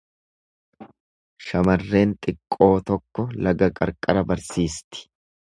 Shamarreen 1.49 2.15
xiqqoo 2.27 2.71
tokko 2.89 3.27
laga 3.49 3.71
qarqara 3.81 4.29
barsiisti. 4.33 5.07